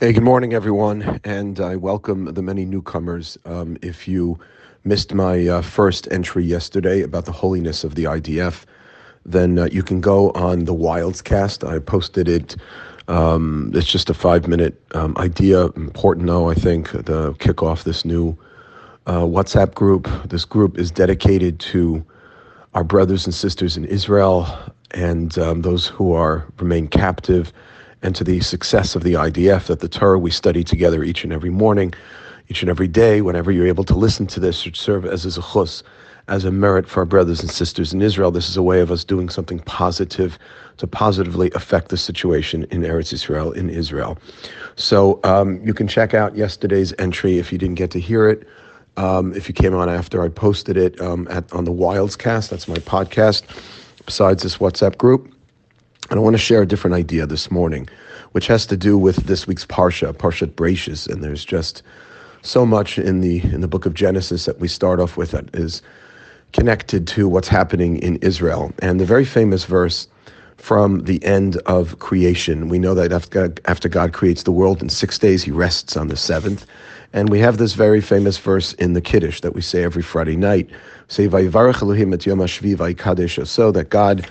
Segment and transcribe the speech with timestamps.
[0.00, 3.36] Hey, good morning, everyone, and I welcome the many newcomers.
[3.44, 4.38] Um, if you
[4.82, 8.64] missed my uh, first entry yesterday about the holiness of the IDF,
[9.26, 11.68] then uh, you can go on the Wildscast.
[11.68, 12.56] I posted it.
[13.08, 17.84] Um, it's just a five minute um, idea, important though, I think, to kick off
[17.84, 18.38] this new
[19.06, 20.08] uh, WhatsApp group.
[20.30, 22.02] This group is dedicated to
[22.72, 24.48] our brothers and sisters in Israel
[24.92, 27.52] and um, those who are remain captive
[28.02, 31.32] and to the success of the IDF that the Torah we study together each and
[31.32, 31.92] every morning,
[32.48, 35.40] each and every day, whenever you're able to listen to this, should serve as a
[35.40, 35.82] zechus,
[36.28, 38.30] as a merit for our brothers and sisters in Israel.
[38.30, 40.38] This is a way of us doing something positive
[40.78, 44.16] to positively affect the situation in Eretz Israel, in Israel.
[44.76, 48.48] So um, you can check out yesterday's entry if you didn't get to hear it.
[48.96, 52.66] Um, if you came on after I posted it um, at, on the Wildscast, that's
[52.66, 53.42] my podcast,
[54.06, 55.32] besides this WhatsApp group.
[56.10, 57.88] And I want to share a different idea this morning,
[58.32, 61.08] which has to do with this week's Parsha, Parshat Bereishis.
[61.08, 61.84] And there's just
[62.42, 65.54] so much in the in the book of Genesis that we start off with that
[65.54, 65.82] is
[66.52, 68.72] connected to what's happening in Israel.
[68.80, 70.08] And the very famous verse
[70.56, 72.68] from the end of creation.
[72.68, 76.08] We know that after, after God creates the world in six days, he rests on
[76.08, 76.66] the seventh.
[77.12, 80.36] And we have this very famous verse in the Kiddush that we say every Friday
[80.36, 80.68] night.
[81.08, 84.28] Say, Vayivarech Elohim et Yom HaShvi so that God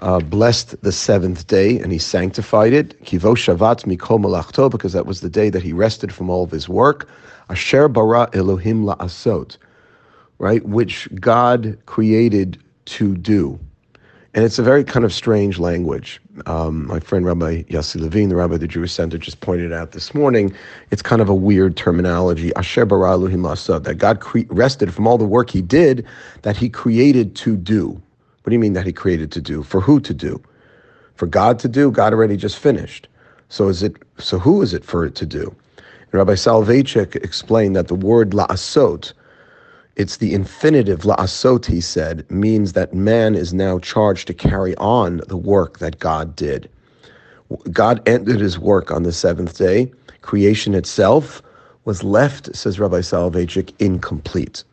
[0.00, 3.02] uh, blessed the seventh day and he sanctified it.
[3.04, 6.50] Kivo Shavat Mikol Malachto, because that was the day that he rested from all of
[6.50, 7.08] his work.
[7.50, 9.56] Asher bara Elohim la'asot,
[10.38, 10.64] right?
[10.64, 13.58] Which God created to do.
[14.34, 16.20] And it's a very kind of strange language.
[16.46, 19.92] Um, my friend Rabbi Yossi Levine, the rabbi of the Jewish Center, just pointed out
[19.92, 20.54] this morning.
[20.90, 22.54] It's kind of a weird terminology.
[22.54, 26.06] Asher bara Elohim la'asot, that God cre- rested from all the work he did
[26.42, 28.00] that he created to do.
[28.48, 29.62] What do you mean that he created to do?
[29.62, 30.42] For who to do?
[31.16, 31.90] For God to do?
[31.90, 33.06] God already just finished.
[33.50, 35.54] So is it so who is it for it to do?
[35.76, 39.12] And Rabbi Soloveitchik explained that the word la'asot,
[39.96, 45.20] it's the infinitive la'asot, he said, means that man is now charged to carry on
[45.28, 46.70] the work that God did.
[47.70, 49.92] God ended his work on the seventh day.
[50.22, 51.42] Creation itself
[51.84, 54.64] was left, says Rabbi Soloveitchik, incomplete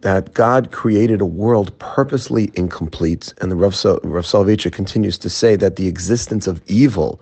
[0.00, 3.34] that God created a world purposely incomplete.
[3.40, 7.20] And the Rav, Soloveitchik continues to say that the existence of evil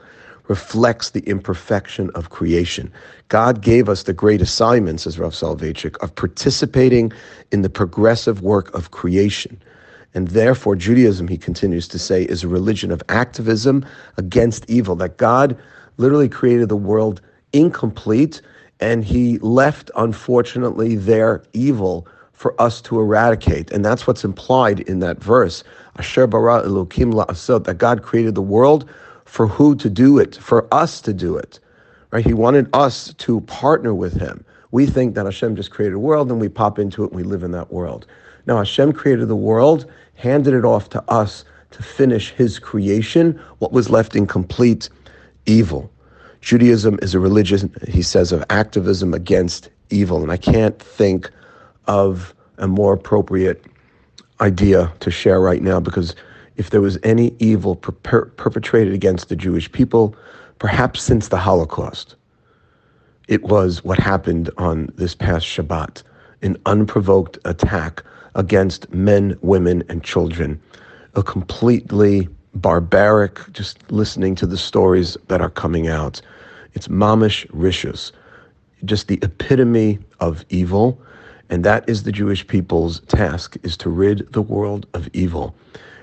[0.48, 2.92] reflects the imperfection of creation.
[3.28, 7.12] God gave us the great assignment, says Rav Soloveitchik, of participating
[7.50, 9.60] in the progressive work of creation.
[10.14, 13.84] And therefore, Judaism, he continues to say, is a religion of activism
[14.16, 15.58] against evil, that God
[15.96, 17.20] literally created the world
[17.52, 18.40] incomplete
[18.80, 23.72] and he left, unfortunately, their evil for us to eradicate.
[23.72, 25.64] And that's what's implied in that verse.
[25.98, 28.88] Asher bara Elokim la'asot, that God created the world
[29.24, 31.58] for who to do it, for us to do it.
[32.12, 32.24] Right?
[32.24, 34.44] He wanted us to partner with him.
[34.70, 37.22] We think that Hashem just created a world and we pop into it and we
[37.22, 38.06] live in that world.
[38.46, 43.72] Now Hashem created the world, handed it off to us to finish his creation, what
[43.72, 44.88] was left incomplete,
[45.46, 45.90] evil.
[46.42, 50.22] Judaism is a religion, he says, of activism against evil.
[50.22, 51.30] And I can't think
[51.86, 53.64] of a more appropriate
[54.40, 56.14] idea to share right now because
[56.56, 60.14] if there was any evil per- perpetrated against the Jewish people,
[60.58, 62.16] perhaps since the Holocaust,
[63.28, 66.02] it was what happened on this past Shabbat
[66.42, 68.02] an unprovoked attack
[68.34, 70.60] against men, women, and children.
[71.14, 76.20] A completely barbaric, just listening to the stories that are coming out.
[76.74, 78.12] It's mamish rishus,
[78.84, 81.00] just the epitome of evil
[81.50, 85.54] and that is the Jewish people's task, is to rid the world of evil.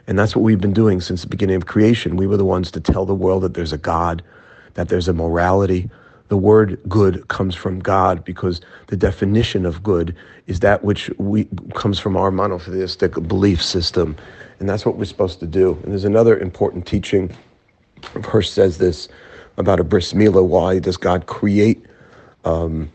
[0.07, 2.17] And that's what we've been doing since the beginning of creation.
[2.17, 4.21] We were the ones to tell the world that there's a God,
[4.73, 5.89] that there's a morality.
[6.27, 10.15] The word good comes from God because the definition of good
[10.47, 14.15] is that which we comes from our monotheistic belief system.
[14.59, 15.77] And that's what we're supposed to do.
[15.83, 17.35] And there's another important teaching.
[18.15, 19.09] Verse says this
[19.57, 20.45] about a bris milah.
[20.45, 21.85] Why does God create
[22.45, 22.89] um,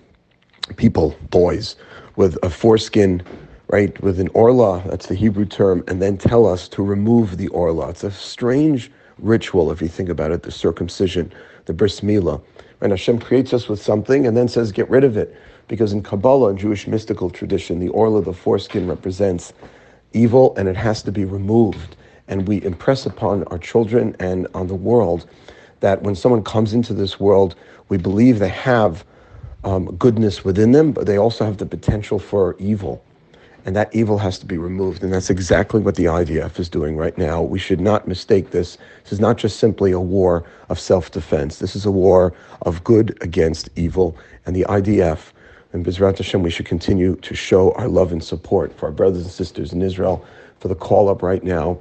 [0.76, 1.76] people, boys?
[2.18, 3.22] with a foreskin,
[3.68, 7.46] right, with an orla, that's the Hebrew term, and then tell us to remove the
[7.48, 7.90] orla.
[7.90, 11.32] It's a strange ritual if you think about it, the circumcision,
[11.66, 12.42] the bris milah.
[12.80, 15.34] And Hashem creates us with something and then says, get rid of it.
[15.68, 19.52] Because in Kabbalah, in Jewish mystical tradition, the orla, the foreskin, represents
[20.12, 21.94] evil and it has to be removed.
[22.26, 25.28] And we impress upon our children and on the world
[25.80, 27.54] that when someone comes into this world,
[27.90, 29.04] we believe they have
[29.64, 33.02] um, goodness within them, but they also have the potential for evil.
[33.66, 35.02] and that evil has to be removed.
[35.02, 37.42] And that's exactly what the IDF is doing right now.
[37.42, 38.78] We should not mistake this.
[39.02, 42.32] This is not just simply a war of self defense, this is a war
[42.62, 44.16] of good against evil.
[44.46, 45.32] And the IDF,
[45.72, 49.22] and Bezrat Hashem, we should continue to show our love and support for our brothers
[49.22, 50.24] and sisters in Israel
[50.60, 51.78] for the call up right now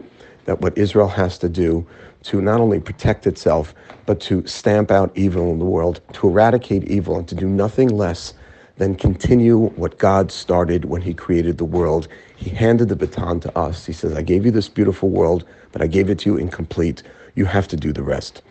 [0.48, 1.86] that what Israel has to do
[2.24, 6.84] to not only protect itself, but to stamp out evil in the world, to eradicate
[6.86, 8.34] evil, and to do nothing less
[8.78, 12.08] than continue what God started when He created the world.
[12.36, 13.86] He handed the baton to us.
[13.86, 17.04] He says, I gave you this beautiful world, but I gave it to you incomplete.
[17.36, 18.42] You have to do the rest.